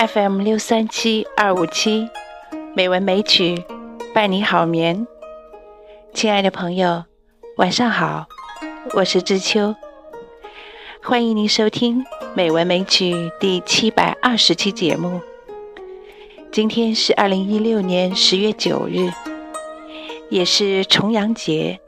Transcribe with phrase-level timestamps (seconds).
[0.00, 2.08] FM 六三七二五七，
[2.74, 3.62] 美文美曲
[4.14, 5.06] 伴你好眠。
[6.14, 7.04] 亲爱的朋友，
[7.58, 8.26] 晚上好，
[8.94, 9.74] 我是知秋，
[11.02, 12.00] 欢迎您收听
[12.32, 15.20] 《美文美曲》第七百二十期节目。
[16.50, 19.12] 今天是二零一六年十月九日，
[20.30, 21.78] 也是重阳节。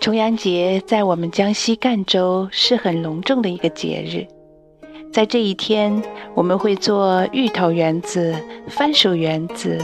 [0.00, 4.37] 重阳节在我们江西赣州是很隆重的一个节日。
[5.18, 6.00] 在这一天，
[6.32, 8.32] 我们会做芋头圆子、
[8.68, 9.76] 番薯圆子，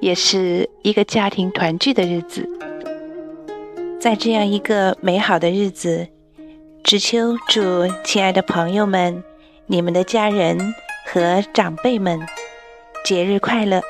[0.00, 2.50] 也是一个家庭团聚的日子。
[4.00, 6.08] 在这样一个美好的日子，
[6.82, 9.22] 知秋祝亲爱的朋友们、
[9.66, 10.58] 你们的家人
[11.12, 12.18] 和长辈们
[13.04, 13.80] 节日快乐。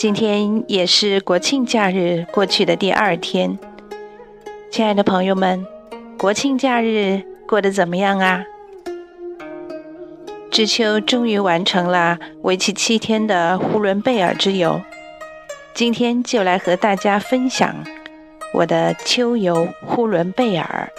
[0.00, 3.58] 今天也是国庆假日过去的第二天，
[4.70, 5.66] 亲爱的朋友们，
[6.16, 8.42] 国庆假日过得怎么样啊？
[10.50, 14.80] 知秋终于完成了为期七天的呼伦贝尔之游，
[15.74, 17.84] 今天就来和大家分享
[18.54, 20.90] 我的秋游呼伦贝尔。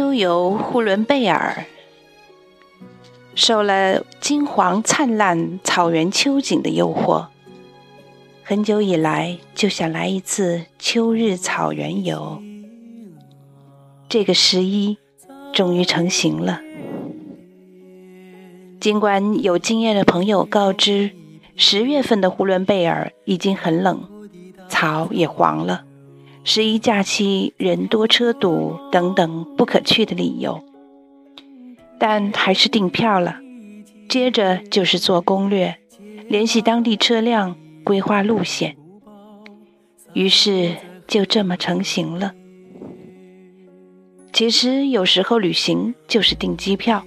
[0.00, 1.66] 秋游呼伦贝尔，
[3.34, 7.26] 受了金黄灿烂草原秋景的诱惑，
[8.42, 12.40] 很久以来就想来一次秋日草原游。
[14.08, 14.96] 这个十一
[15.52, 16.62] 终于成型了。
[18.80, 21.10] 尽管有经验的朋友告知，
[21.56, 24.02] 十月份的呼伦贝尔已经很冷，
[24.66, 25.84] 草也黄了。
[26.42, 30.62] 十一假期人多车堵等等不可去的理由，
[31.98, 33.36] 但还是订票了。
[34.08, 35.78] 接着就是做攻略，
[36.28, 38.76] 联系当地车辆，规划路线。
[40.14, 42.32] 于是就这么成型了。
[44.32, 47.04] 其实有时候旅行就是订机票，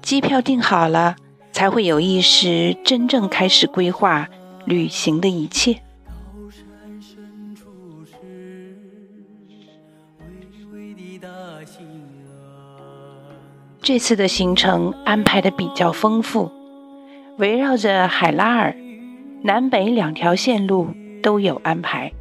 [0.00, 1.14] 机票订好了，
[1.52, 4.28] 才会有意识真正开始规划
[4.64, 5.82] 旅行的一切。
[13.82, 16.52] 这次的行程安排的比较丰富，
[17.38, 18.76] 围绕着海拉尔，
[19.42, 20.86] 南北两条线路
[21.20, 22.12] 都有安排。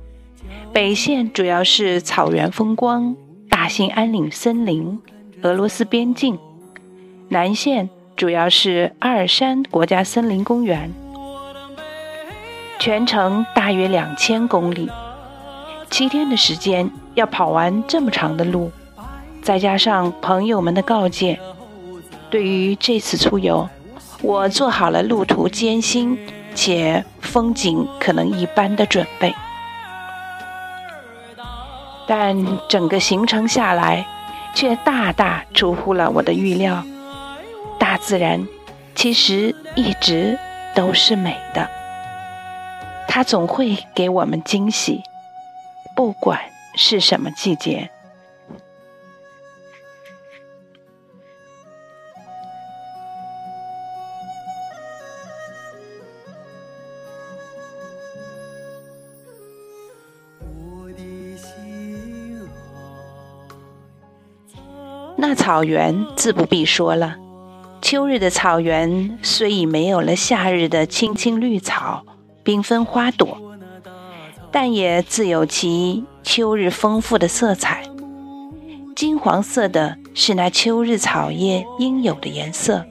[0.73, 3.15] 北线主要是草原风光、
[3.47, 4.99] 大兴安岭森林、
[5.43, 6.35] 俄罗斯边境；
[7.29, 10.91] 南线主要是阿尔山国家森林公园。
[12.79, 14.89] 全程大约两千公里，
[15.91, 18.71] 七天的时间要跑完这么长的路。
[19.41, 21.39] 再加上朋友们的告诫，
[22.29, 23.67] 对于这次出游，
[24.21, 26.17] 我做好了路途艰辛
[26.53, 29.33] 且风景可能一般的准备。
[32.07, 34.05] 但整个行程下来，
[34.53, 36.83] 却大大出乎了我的预料。
[37.79, 38.47] 大自然
[38.93, 40.37] 其实一直
[40.75, 41.67] 都是美的，
[43.07, 45.01] 它总会给我们惊喜，
[45.95, 46.39] 不管
[46.75, 47.89] 是什么季节。
[65.21, 67.15] 那草原自不必说了，
[67.79, 72.03] 秋日的草原虽已没有了夏日的青青绿草、
[72.43, 73.39] 缤纷花朵，
[74.51, 77.83] 但也自有其秋日丰富的色彩。
[78.95, 82.83] 金黄色的是那秋日草叶应有的颜色，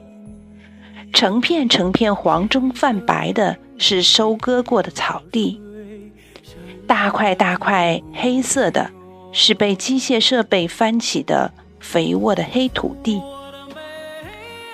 [1.11, 5.59] 成片成片黄中泛白的，是收割过的草地；
[6.87, 8.89] 大块大块黑色的，
[9.33, 11.51] 是被机械设备翻起的
[11.81, 13.19] 肥沃的黑土地；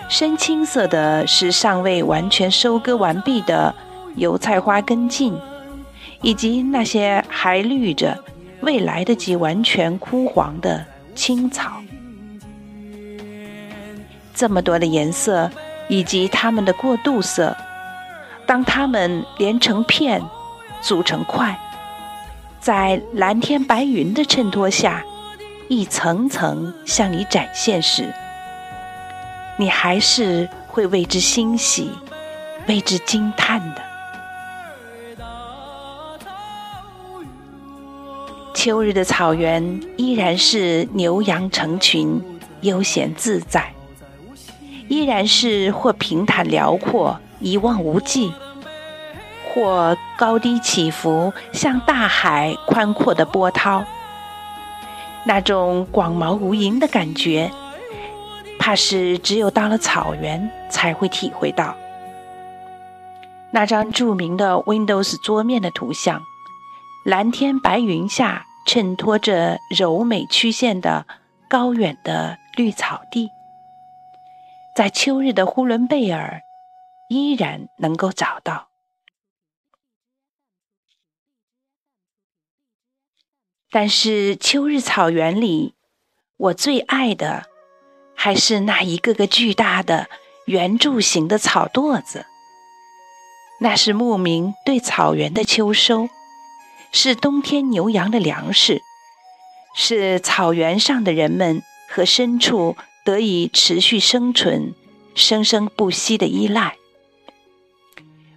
[0.07, 3.73] 深青色的，是尚未完全收割完毕的
[4.15, 5.35] 油菜花根茎，
[6.21, 8.23] 以及那些还绿着、
[8.61, 11.81] 未来得及完全枯黄的青草。
[14.35, 15.49] 这么多的颜色，
[15.87, 17.57] 以及它们的过渡色，
[18.45, 20.21] 当它们连成片、
[20.81, 21.59] 组成块，
[22.59, 25.03] 在蓝天白云的衬托下，
[25.69, 28.13] 一层层向你展现时，
[29.57, 31.91] 你还是会为之欣喜、
[32.67, 33.81] 为之惊叹的。
[38.53, 42.21] 秋日的草原依然是牛羊成群，
[42.61, 43.73] 悠闲自在。
[44.87, 48.33] 依然是或平坦辽阔一望无际，
[49.53, 53.83] 或高低起伏像大海宽阔的波涛。
[55.25, 57.51] 那种广袤无垠的感觉，
[58.59, 61.75] 怕是只有到了草原才会体会到。
[63.51, 66.21] 那张著名的 Windows 桌面的图像，
[67.05, 71.05] 蓝天白云下衬托着柔美曲线的
[71.49, 73.31] 高远的绿草地。
[74.75, 76.43] 在秋日的呼伦贝尔，
[77.07, 78.66] 依然能够找到。
[83.71, 85.73] 但是秋日草原里，
[86.37, 87.45] 我最爱的
[88.15, 90.07] 还是那一个个巨大的
[90.45, 92.25] 圆柱形的草垛子。
[93.59, 96.09] 那是牧民对草原的秋收，
[96.91, 98.81] 是冬天牛羊的粮食，
[99.75, 102.75] 是草原上的人们和牲畜。
[103.07, 104.75] 得以持续生存、
[105.15, 106.75] 生生不息的依赖。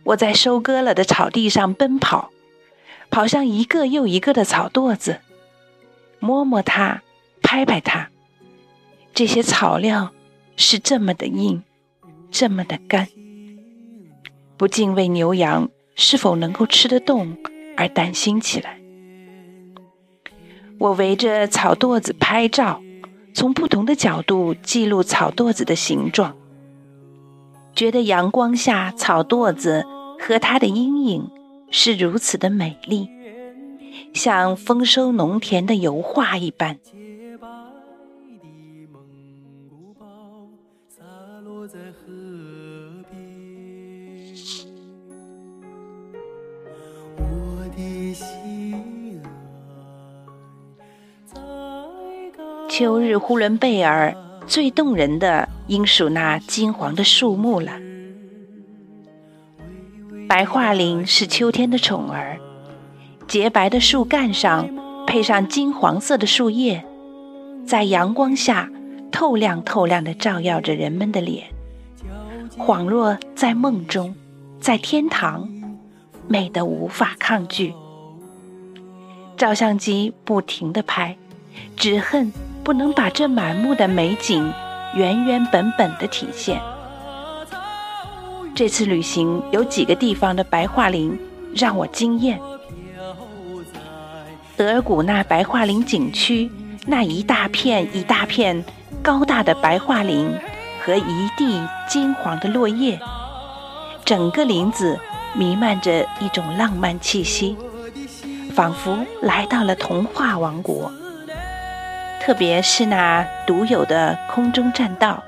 [0.05, 2.31] 我在收割了的草地上奔跑，
[3.11, 5.21] 跑向一个又一个的草垛子，
[6.19, 7.03] 摸摸它，
[7.43, 8.09] 拍拍它。
[9.13, 10.13] 这些草料
[10.57, 11.63] 是这么的硬，
[12.31, 13.09] 这么的干，
[14.57, 17.37] 不禁为牛羊是否能够吃得动
[17.77, 18.79] 而担心起来。
[20.79, 22.81] 我围着草垛子拍照。
[23.33, 26.37] 从不同的角度记录草垛子的形状，
[27.73, 29.87] 觉得阳光下草垛子
[30.19, 31.31] 和它的阴影
[31.71, 33.09] 是如此的美丽，
[34.13, 36.79] 像丰收农田的油画一般。
[52.69, 54.15] 秋日呼伦贝尔
[54.47, 57.90] 最动人的，应属那金黄的树木了。
[60.31, 62.39] 白桦林是秋天的宠儿，
[63.27, 64.71] 洁白的树干上
[65.05, 66.85] 配上金黄色的树叶，
[67.67, 68.71] 在阳光下
[69.11, 71.49] 透亮透亮的照耀着人们的脸，
[72.57, 74.15] 恍若在梦中，
[74.61, 75.49] 在天堂，
[76.29, 77.75] 美得无法抗拒。
[79.37, 81.17] 照相机不停地拍，
[81.75, 82.33] 只恨。
[82.63, 84.53] 不能把这满目的美景
[84.95, 86.61] 原原本本的体现。
[88.55, 91.19] 这次旅行有几个地方的白桦林
[91.55, 92.39] 让我惊艳。
[94.57, 96.51] 德尔古纳白桦林景区
[96.85, 98.63] 那一大片一大片
[99.03, 100.31] 高大的白桦林
[100.85, 103.01] 和一地金黄的落叶，
[104.05, 104.99] 整个林子
[105.35, 107.57] 弥漫着一种浪漫气息，
[108.53, 110.93] 仿佛来到了童话王国。
[112.21, 115.23] 特别是那独有的空中栈道，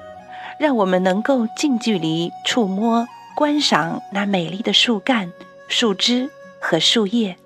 [0.62, 5.32] 让我们能够近距离触摸、观赏那美丽的树干、
[5.66, 7.36] 树枝和树叶，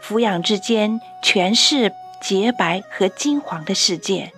[0.00, 4.32] 俯仰之间全是洁白和金黄的世界。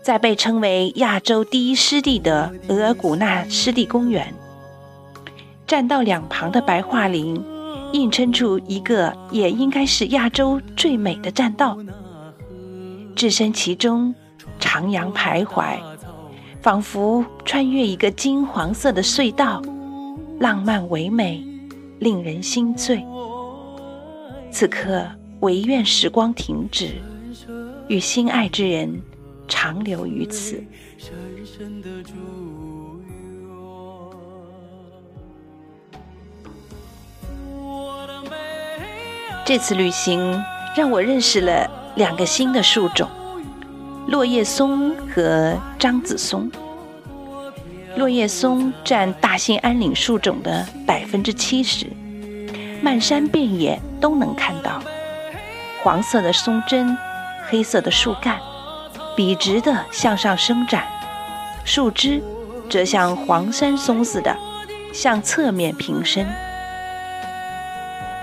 [0.00, 4.32] 在被称为亚洲第一湿地的额尔古纳湿地公园，
[5.66, 7.44] 栈道两旁的白桦林，
[7.92, 11.76] 映衬出一个也应该是亚洲最美的栈道。
[13.14, 14.14] 置身其中，
[14.62, 15.76] 徜徉徘徊，
[16.62, 19.60] 仿佛穿越一个金黄色的隧道，
[20.38, 21.44] 浪漫唯美，
[21.98, 23.04] 令人心醉。
[24.52, 25.04] 此刻，
[25.40, 26.92] 唯愿时光停止，
[27.88, 29.02] 与心爱之人
[29.48, 30.62] 长留于此。
[39.44, 40.40] 这次旅行
[40.76, 41.68] 让我认识了。
[41.94, 43.06] 两个新的树种，
[44.08, 46.50] 落叶松和樟子松。
[47.96, 51.86] 落叶松占大兴安岭树种的百分之七十，
[52.82, 54.82] 漫山遍野都能看到。
[55.82, 56.96] 黄色的松针，
[57.48, 58.38] 黑色的树干，
[59.14, 60.84] 笔直的向上伸展，
[61.64, 62.22] 树枝
[62.70, 64.36] 则像黄山松似的
[64.92, 66.26] 向侧面平伸。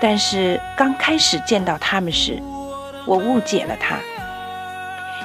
[0.00, 2.42] 但是刚开始见到它们时，
[3.06, 3.96] 我误解了它，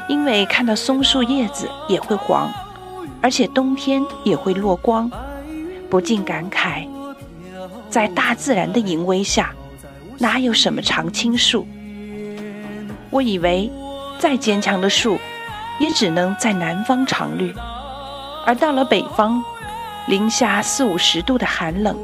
[0.07, 2.51] 因为看到松树叶子也会黄。
[3.21, 5.09] 而且冬天也会落光，
[5.89, 6.87] 不禁感慨，
[7.89, 9.51] 在大自然的淫威下，
[10.19, 11.65] 哪有什么常青树？
[13.09, 13.71] 我以为，
[14.19, 15.17] 再坚强的树，
[15.79, 17.51] 也只能在南方常绿，
[18.45, 19.43] 而到了北方，
[20.05, 21.97] 零下四五十度的寒冷，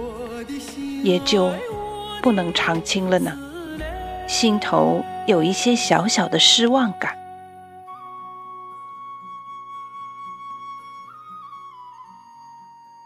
[1.04, 1.52] 也就
[2.24, 3.32] 不能常青了呢。
[4.28, 7.16] 心头有一些小小的失望感。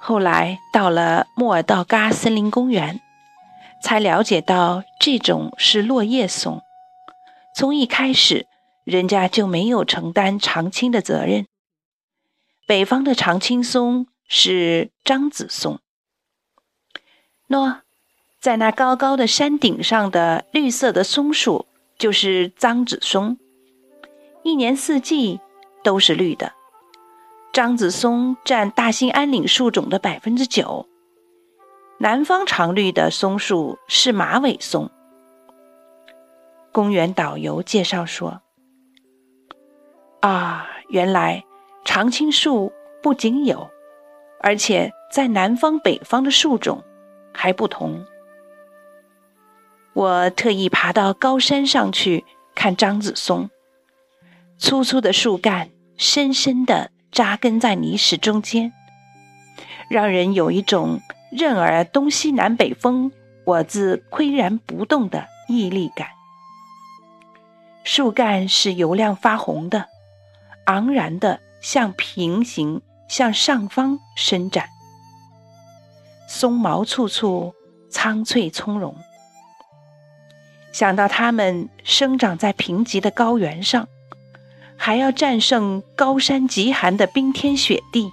[0.07, 3.01] 后来到了莫尔道嘎森林公园，
[3.81, 6.61] 才了解到这种是落叶松。
[7.55, 8.45] 从一开始，
[8.83, 11.47] 人家就没有承担常青的责任。
[12.67, 15.79] 北方的常青松是樟子松。
[17.49, 17.77] 喏，
[18.39, 21.65] 在那高高的山顶上的绿色的松树
[21.97, 23.39] 就是樟子松，
[24.43, 25.39] 一年四季
[25.83, 26.53] 都是绿的。
[27.55, 30.89] 樟子松占大兴安岭树种的百分之九，
[31.99, 34.91] 南方常绿的松树是马尾松。
[36.73, 38.41] 公园导游介绍说
[40.19, 41.45] ：“啊，原来
[41.85, 43.69] 常青树不仅有，
[44.41, 46.83] 而且在南方、北方的树种
[47.33, 48.05] 还不同。”
[49.95, 53.49] 我特意爬到高山上去看樟子松，
[54.57, 56.91] 粗粗的树干，深深的。
[57.15, 58.73] 扎根在泥石中间，
[59.89, 60.99] 让人有一种
[61.31, 63.09] 任尔东西南北风，
[63.45, 66.09] 我自岿然不动的毅力感。
[67.85, 69.87] 树干是油亮发红的，
[70.65, 74.67] 昂然的向平行向上方伸展，
[76.27, 77.53] 松毛簇簇，
[77.89, 78.93] 苍翠葱茏。
[80.73, 83.87] 想到它们生长在贫瘠的高原上。
[84.77, 88.11] 还要战胜高山极寒的冰天雪地，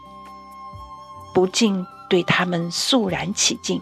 [1.34, 3.80] 不禁对他们肃然起敬。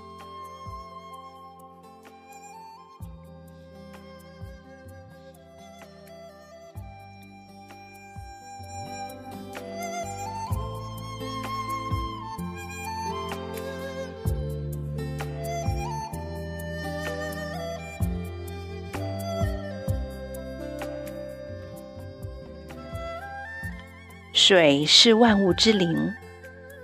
[24.43, 26.11] 水是万物之灵，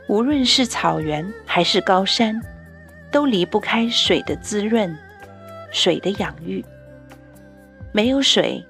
[0.09, 2.39] 无论是草原还是高山，
[3.11, 4.95] 都离不开水的滋润，
[5.73, 6.63] 水的养育。
[7.93, 8.63] 没有水，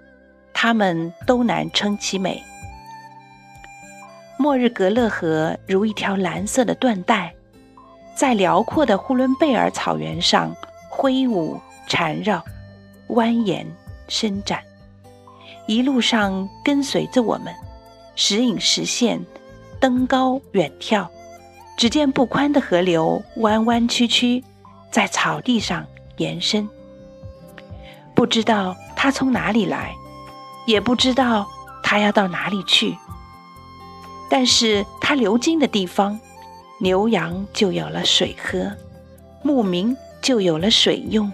[0.55, 2.41] 它们都难称其美。
[4.39, 7.35] 莫日格勒河如一条蓝色的缎带，
[8.15, 10.55] 在辽阔的呼伦贝尔草原上
[10.89, 12.41] 挥舞缠绕、
[13.09, 13.67] 蜿蜒
[14.07, 14.63] 伸展，
[15.67, 17.53] 一路上跟随着我们。
[18.17, 19.25] 时隐时现，
[19.79, 21.07] 登高远眺，
[21.77, 24.43] 只见不宽的河流弯弯曲曲，
[24.91, 26.67] 在草地上延伸。
[28.15, 29.95] 不知道它从哪里来，
[30.67, 31.47] 也不知道
[31.83, 32.97] 它要到哪里去。
[34.31, 36.19] 但是它流经的地方，
[36.81, 38.73] 牛羊就有了水喝，
[39.43, 41.31] 牧民就有了水用，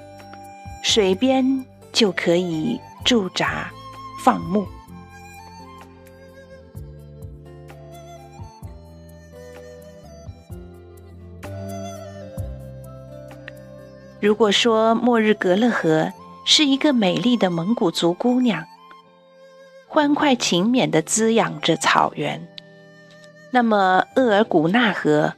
[0.83, 3.71] 水边就可以驻扎
[4.25, 4.67] 放牧。
[14.23, 16.13] 如果说末日格勒河
[16.45, 18.65] 是一个美丽的蒙古族姑娘，
[19.89, 22.47] 欢快勤勉地滋养着草原，
[23.51, 25.33] 那么鄂尔古纳河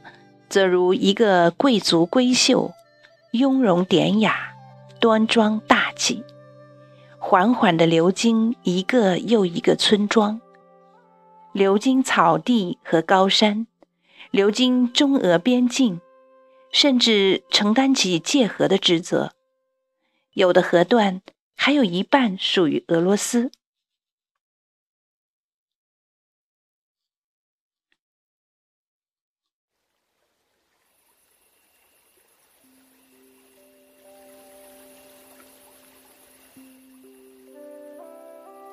[0.49, 2.73] 则如一个贵族闺秀，
[3.31, 4.53] 雍容典雅、
[4.99, 6.23] 端庄大气，
[7.17, 10.39] 缓缓地流经一个又一个村庄，
[11.53, 13.65] 流经草地和高山，
[14.29, 15.99] 流经中俄边境。
[16.75, 19.31] 甚至承担起界河的职责，
[20.33, 21.21] 有的河段
[21.55, 23.49] 还有一半属于俄罗斯。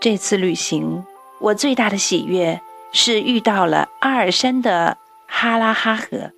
[0.00, 1.04] 这次旅行，
[1.40, 2.60] 我最大的喜悦
[2.92, 6.32] 是遇到了阿尔山的哈拉哈河。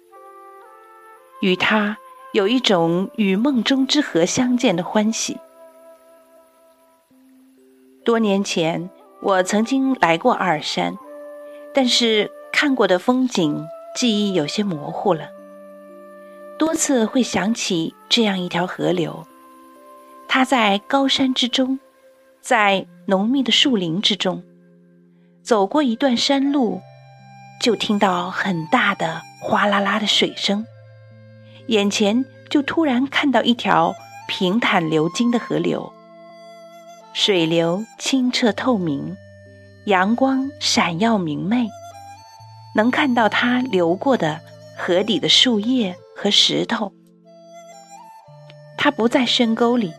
[1.45, 1.99] 与他
[2.33, 5.37] 有一种与梦中之河相见的欢喜。
[8.03, 8.89] 多年前，
[9.21, 10.97] 我曾经来过阿尔山，
[11.75, 13.63] 但是看过的风景
[13.95, 15.29] 记忆有些模糊了。
[16.59, 19.27] 多次会想起这样一条河流，
[20.27, 21.79] 它在高山之中，
[22.41, 24.43] 在浓密的树林之中，
[25.43, 26.81] 走过一段山路，
[27.61, 30.65] 就听到很大的哗啦啦的水声。
[31.69, 33.95] 眼前就突然看到一条
[34.29, 35.93] 平坦流经的河流，
[37.13, 39.17] 水流清澈透明，
[39.87, 41.69] 阳光闪耀明媚，
[42.75, 44.41] 能看到它流过的
[44.77, 46.93] 河底的树叶和石头。
[48.77, 49.95] 它不在深沟里，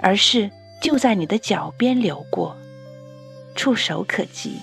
[0.00, 0.50] 而是
[0.82, 2.56] 就在你的脚边流过，
[3.54, 4.58] 触手可及。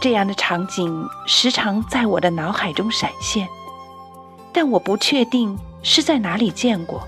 [0.00, 3.46] 这样的场景时常在我的脑海中闪现。
[4.60, 7.06] 但我不确定是在哪里见过。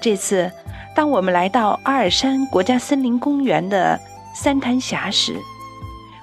[0.00, 0.50] 这次，
[0.92, 4.00] 当我们来到阿尔山国家森林公园的
[4.34, 5.36] 三潭峡时，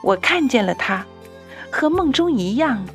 [0.03, 1.05] 我看见了它，
[1.71, 2.85] 和梦中一样。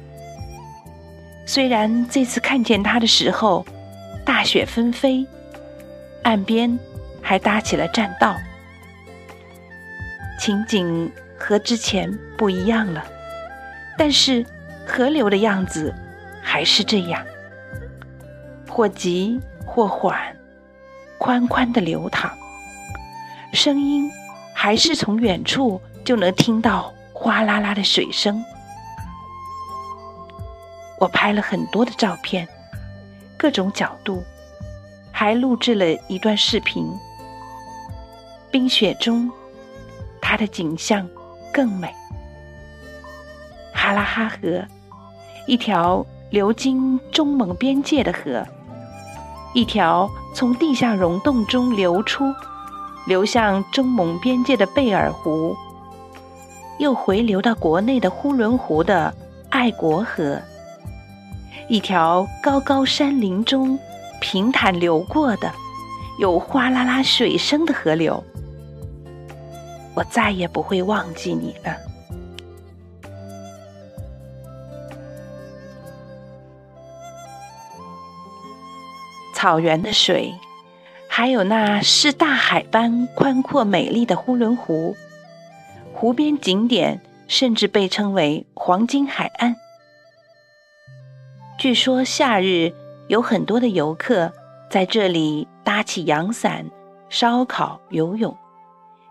[1.47, 3.64] 虽然这次看见它的时候，
[4.23, 5.26] 大雪纷飞，
[6.25, 6.78] 岸边
[7.23, 8.37] 还搭起了栈道，
[10.38, 13.02] 情景和之前不一样了，
[13.97, 14.45] 但是
[14.87, 15.95] 河流的样子。
[16.48, 17.26] 还是这样，
[18.70, 20.34] 或急或缓，
[21.18, 22.30] 宽宽的流淌，
[23.52, 24.08] 声音
[24.54, 28.42] 还是从远处就能听到哗啦啦的水声。
[31.00, 32.46] 我拍了很多的照片，
[33.36, 34.22] 各种角度，
[35.10, 36.88] 还录制了一段视频。
[38.52, 39.30] 冰雪中，
[40.23, 41.06] 它的景象
[41.52, 41.92] 更美。
[43.75, 44.64] 哈拉哈河，
[45.47, 46.06] 一条。
[46.30, 48.45] 流经中蒙边界的河，
[49.54, 52.25] 一条从地下溶洞中流出，
[53.06, 55.56] 流向中蒙边界的贝尔湖，
[56.78, 59.15] 又回流到国内的呼伦湖的
[59.50, 60.41] 爱国河，
[61.69, 63.78] 一条高高山林中
[64.21, 65.50] 平坦流过的
[66.19, 68.23] 有哗啦啦水声的河流，
[69.95, 71.76] 我再也不会忘记你了。
[79.36, 80.34] 草原的水，
[81.10, 84.96] 还有那是大海般宽阔美丽的呼伦湖，
[85.92, 89.54] 湖边景点甚至被称为“黄金海岸”。
[91.60, 92.72] 据说夏日
[93.08, 94.32] 有很多的游客
[94.70, 96.70] 在这里搭起阳伞、
[97.10, 98.34] 烧烤、游泳，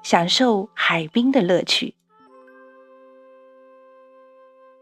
[0.01, 1.93] 享受海滨的乐趣。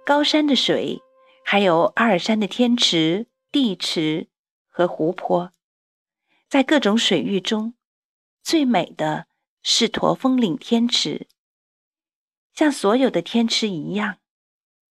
[0.06, 1.02] 高山的水，
[1.44, 4.28] 还有阿尔山的天池、地池。
[4.76, 5.52] 和湖泊，
[6.50, 7.76] 在各种水域中，
[8.42, 9.28] 最美的
[9.62, 11.28] 是驼峰岭天池。
[12.56, 14.18] 像所有的天池一样，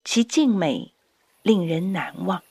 [0.05, 0.95] 其静美
[1.43, 2.45] 令人难忘。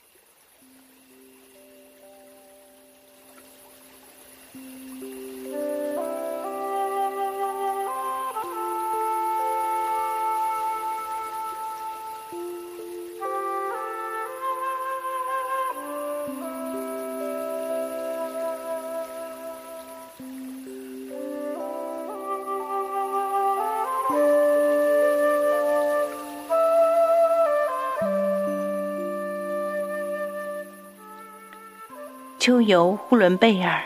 [32.42, 33.84] 秋游呼伦贝尔，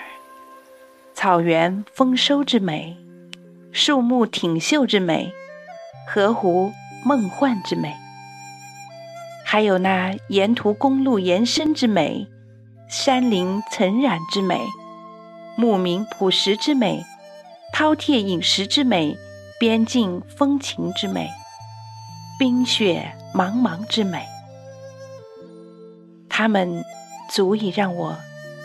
[1.12, 2.97] 草原丰收之美，
[3.71, 5.31] 树木挺秀之美，
[6.09, 6.73] 河湖
[7.05, 7.95] 梦幻之美，
[9.45, 12.27] 还有那沿途公路延伸之美，
[12.88, 14.59] 山林层染之美，
[15.59, 17.05] 牧民朴实之美，
[17.75, 19.19] 饕餮饮食之美，
[19.61, 21.29] 边境风情之美，
[22.38, 24.25] 冰雪茫茫之美，
[26.31, 26.83] 他们
[27.29, 28.16] 足以让我。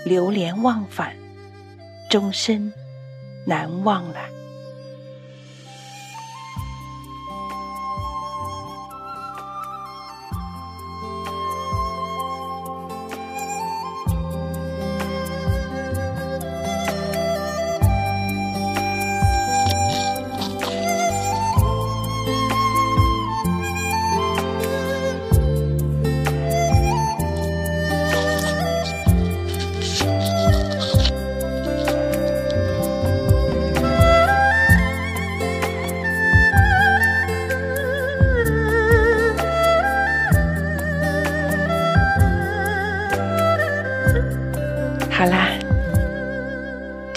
[0.04, 1.16] 流连忘返，
[2.10, 2.72] 终身
[3.46, 4.20] 难忘了。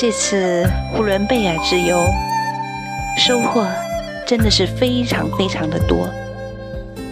[0.06, 2.06] 这次呼伦贝尔之游
[3.16, 3.66] 收获
[4.26, 6.06] 真的是非常非常的多。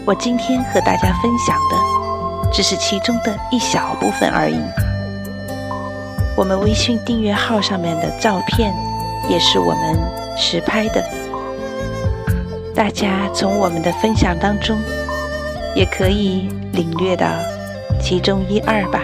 [0.05, 4.61] 我今天和大家分享的只是其中的一小部分而已。
[6.37, 8.71] 我们微信订阅号上面的照片
[9.27, 9.99] 也是我们
[10.37, 11.03] 实拍的，
[12.75, 14.79] 大家从我们的分享当中
[15.75, 17.27] 也可以领略到
[18.03, 19.01] 其中一二吧。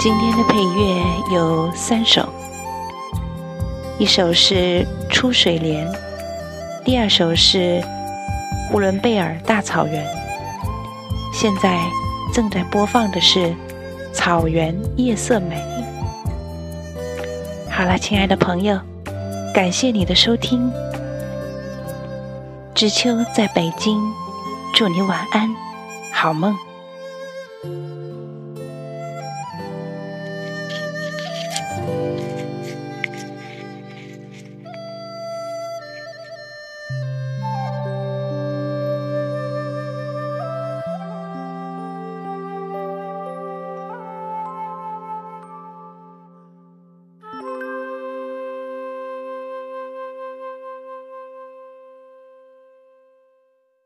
[0.00, 2.26] 今天的配乐有三首，
[3.98, 4.54] 一首是
[5.10, 5.86] 《出水莲》，
[6.82, 7.58] 第二首是
[8.70, 10.02] 《呼伦贝尔大草原》，
[11.34, 11.78] 现在
[12.32, 13.48] 正在播放的是
[14.10, 15.62] 《草原夜色美》。
[17.70, 18.80] 好了，亲爱的朋友，
[19.52, 20.72] 感谢你的收听。
[22.74, 24.00] 知秋在北京，
[24.74, 25.54] 祝你晚安，
[26.10, 26.56] 好梦。